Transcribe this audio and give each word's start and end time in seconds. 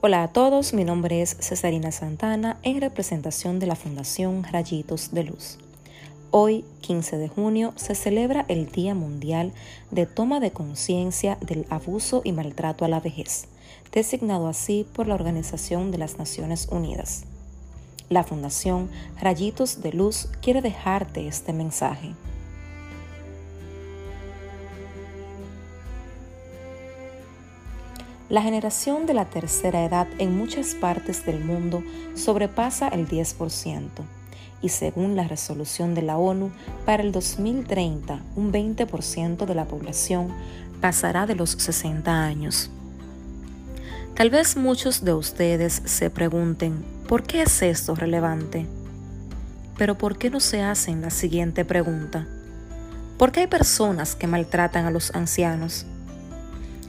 Hola 0.00 0.22
a 0.22 0.28
todos, 0.28 0.74
mi 0.74 0.84
nombre 0.84 1.22
es 1.22 1.36
Cesarina 1.40 1.90
Santana 1.90 2.60
en 2.62 2.80
representación 2.80 3.58
de 3.58 3.66
la 3.66 3.74
Fundación 3.74 4.44
Rayitos 4.44 5.10
de 5.10 5.24
Luz. 5.24 5.58
Hoy, 6.30 6.64
15 6.82 7.18
de 7.18 7.26
junio, 7.26 7.72
se 7.74 7.96
celebra 7.96 8.44
el 8.46 8.70
Día 8.70 8.94
Mundial 8.94 9.52
de 9.90 10.06
Toma 10.06 10.38
de 10.38 10.52
Conciencia 10.52 11.36
del 11.40 11.66
Abuso 11.68 12.22
y 12.22 12.30
Maltrato 12.30 12.84
a 12.84 12.88
la 12.88 13.00
Vejez, 13.00 13.48
designado 13.90 14.46
así 14.46 14.86
por 14.92 15.08
la 15.08 15.16
Organización 15.16 15.90
de 15.90 15.98
las 15.98 16.16
Naciones 16.16 16.68
Unidas. 16.70 17.24
La 18.08 18.22
Fundación 18.22 18.90
Rayitos 19.20 19.82
de 19.82 19.92
Luz 19.94 20.28
quiere 20.40 20.62
dejarte 20.62 21.26
este 21.26 21.52
mensaje. 21.52 22.14
La 28.28 28.42
generación 28.42 29.06
de 29.06 29.14
la 29.14 29.24
tercera 29.24 29.84
edad 29.84 30.06
en 30.18 30.36
muchas 30.36 30.74
partes 30.74 31.24
del 31.24 31.42
mundo 31.42 31.82
sobrepasa 32.14 32.88
el 32.88 33.08
10% 33.08 33.88
y 34.60 34.68
según 34.68 35.16
la 35.16 35.26
resolución 35.26 35.94
de 35.94 36.02
la 36.02 36.18
ONU, 36.18 36.50
para 36.84 37.02
el 37.02 37.12
2030 37.12 38.20
un 38.36 38.52
20% 38.52 39.46
de 39.46 39.54
la 39.54 39.64
población 39.64 40.28
pasará 40.80 41.26
de 41.26 41.36
los 41.36 41.50
60 41.52 42.22
años. 42.22 42.70
Tal 44.14 44.30
vez 44.30 44.56
muchos 44.56 45.04
de 45.04 45.14
ustedes 45.14 45.80
se 45.84 46.10
pregunten, 46.10 46.84
¿por 47.08 47.22
qué 47.22 47.42
es 47.42 47.62
esto 47.62 47.94
relevante? 47.94 48.66
Pero 49.78 49.96
¿por 49.96 50.18
qué 50.18 50.28
no 50.28 50.40
se 50.40 50.60
hacen 50.60 51.00
la 51.00 51.10
siguiente 51.10 51.64
pregunta? 51.64 52.26
¿Por 53.16 53.32
qué 53.32 53.40
hay 53.40 53.46
personas 53.46 54.16
que 54.16 54.26
maltratan 54.26 54.86
a 54.86 54.90
los 54.90 55.14
ancianos? 55.14 55.86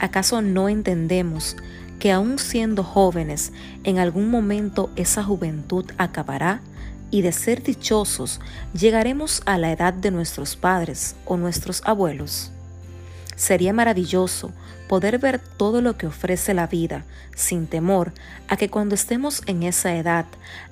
¿Acaso 0.00 0.40
no 0.40 0.70
entendemos 0.70 1.56
que 1.98 2.10
aun 2.10 2.38
siendo 2.38 2.82
jóvenes, 2.82 3.52
en 3.84 3.98
algún 3.98 4.30
momento 4.30 4.88
esa 4.96 5.22
juventud 5.22 5.84
acabará 5.98 6.62
y 7.10 7.20
de 7.20 7.32
ser 7.32 7.62
dichosos 7.62 8.40
llegaremos 8.72 9.42
a 9.44 9.58
la 9.58 9.70
edad 9.70 9.92
de 9.92 10.10
nuestros 10.10 10.56
padres 10.56 11.16
o 11.26 11.36
nuestros 11.36 11.82
abuelos? 11.84 12.50
Sería 13.36 13.74
maravilloso 13.74 14.52
poder 14.88 15.18
ver 15.18 15.38
todo 15.38 15.82
lo 15.82 15.98
que 15.98 16.06
ofrece 16.06 16.54
la 16.54 16.66
vida 16.66 17.04
sin 17.36 17.66
temor 17.66 18.14
a 18.48 18.56
que 18.56 18.70
cuando 18.70 18.94
estemos 18.94 19.42
en 19.46 19.64
esa 19.64 19.94
edad 19.96 20.24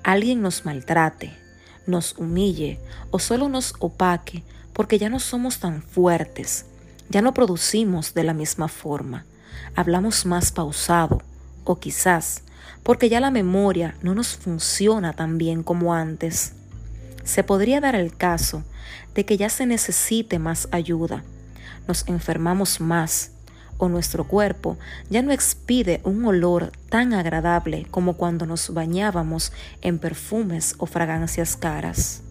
alguien 0.03 0.41
nos 0.41 0.65
maltrate, 0.65 1.35
nos 1.87 2.17
humille 2.17 2.81
o 3.11 3.19
solo 3.19 3.51
nos 3.51 3.75
opaque 3.79 4.43
porque 4.73 4.99
ya 4.99 5.11
no 5.11 5.21
somos 5.21 5.61
tan 5.61 5.83
fuertes 5.83 6.65
ya 7.09 7.23
no 7.23 7.35
producimos 7.35 8.15
de 8.15 8.25
la 8.25 8.35
misma 8.35 8.69
forma, 8.69 9.25
hablamos 9.75 10.27
más 10.27 10.53
pausado 10.53 11.23
o 11.65 11.79
quizás 11.79 12.43
porque 12.83 13.09
ya 13.09 13.21
la 13.21 13.31
memoria 13.31 13.95
no 14.03 14.15
nos 14.15 14.37
funciona 14.37 15.13
tan 15.13 15.37
bien 15.37 15.63
como 15.63 15.95
antes. 15.95 16.53
Se 17.25 17.45
podría 17.45 17.81
dar 17.81 17.95
el 17.95 18.17
caso 18.17 18.63
de 19.15 19.27
que 19.27 19.37
ya 19.37 19.51
se 19.51 19.67
necesite 19.67 20.39
más 20.39 20.69
ayuda, 20.71 21.25
nos 21.87 22.07
enfermamos 22.09 22.81
más 22.81 23.33
o 23.79 23.89
nuestro 23.89 24.25
cuerpo 24.25 24.77
ya 25.09 25.23
no 25.23 25.33
expide 25.33 26.01
un 26.05 26.25
olor 26.25 26.73
tan 26.91 27.15
agradable 27.15 27.87
como 27.91 28.15
cuando 28.15 28.45
nos 28.45 28.75
bañábamos 28.75 29.53
en 29.81 29.99
perfumes 29.99 30.75
o 30.79 30.87
fragancias 30.87 31.57
caras. 31.57 32.23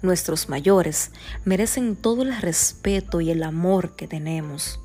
Nuestros 0.00 0.48
mayores 0.48 1.10
merecen 1.44 1.96
todo 1.96 2.22
el 2.22 2.36
respeto 2.40 3.20
y 3.20 3.30
el 3.30 3.42
amor 3.42 3.96
que 3.96 4.06
tenemos. 4.06 4.78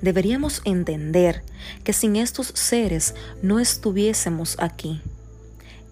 Deberíamos 0.00 0.62
entender 0.64 1.42
que 1.84 1.92
sin 1.92 2.16
estos 2.16 2.48
seres 2.54 3.14
no 3.42 3.60
estuviésemos 3.60 4.56
aquí. 4.58 5.02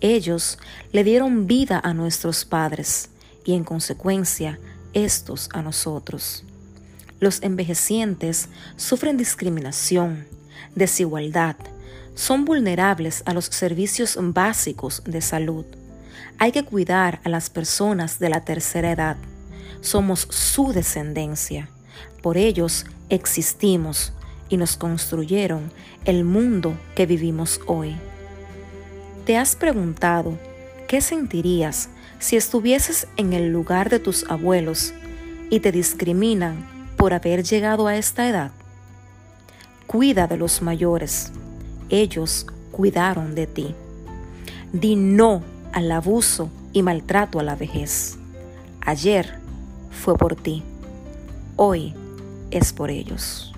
Ellos 0.01 0.59
le 0.93 1.05
dieron 1.05 1.47
vida 1.47 1.79
a 1.83 1.93
nuestros 1.93 2.47
padres 2.47 3.11
y 3.45 3.53
en 3.53 3.65
consecuencia 3.65 4.59
estos 4.95 5.51
a 5.53 5.61
nosotros. 5.61 6.45
Los 7.21 7.43
envejecientes 7.43 8.49
sufren 8.77 9.19
discriminación, 9.19 10.27
desigualdad, 10.75 11.57
son 12.15 12.45
vulnerables 12.45 13.23
a 13.27 13.35
los 13.35 13.47
servicios 13.47 14.17
básicos 14.19 15.03
de 15.05 15.21
salud 15.21 15.67
hay 16.39 16.53
que 16.53 16.65
cuidar 16.65 17.21
a 17.25 17.29
las 17.29 17.51
personas 17.51 18.19
de 18.19 18.29
la 18.29 18.45
tercera 18.45 18.91
edad. 18.91 19.17
Somos 19.81 20.27
su 20.31 20.73
descendencia. 20.73 21.69
Por 22.23 22.37
ellos 22.37 22.87
existimos 23.09 24.13
y 24.49 24.57
nos 24.57 24.77
construyeron 24.77 25.71
el 26.05 26.25
mundo 26.25 26.75
que 26.95 27.07
vivimos 27.07 27.61
hoy. 27.67 27.97
¿Te 29.27 29.37
has 29.37 29.57
preguntado 29.57 30.39
qué 30.87 31.01
sentirías 31.01 31.89
si 32.19 32.37
estuvieses 32.37 33.07
en 33.17 33.33
el 33.33 33.53
lugar 33.53 33.91
de 33.91 33.99
tus 33.99 34.29
abuelos 34.31 34.93
y 35.51 35.61
te 35.61 35.73
discriminan 35.73 36.67
por 36.97 37.13
haber 37.13 37.43
llegado 37.43 37.87
a 37.87 37.97
esta 37.97 38.29
edad? 38.29 38.51
Cuida 39.87 40.27
de 40.27 40.37
los 40.37 40.63
mayores. 40.63 41.33
Ellos 41.89 42.47
cuidaron 42.71 43.35
de 43.35 43.47
ti. 43.47 43.75
Di 44.73 44.97
no 44.97 45.43
al 45.75 45.91
abuso 45.91 46.51
y 46.73 46.83
maltrato 46.83 47.41
a 47.41 47.43
la 47.43 47.57
vejez. 47.57 48.17
Ayer 48.81 49.41
fue 49.91 50.17
por 50.17 50.37
ti, 50.37 50.63
hoy 51.57 51.95
es 52.53 52.73
por 52.73 52.91
ellos. 52.91 53.54